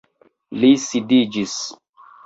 [0.63, 1.57] Li sidiĝis.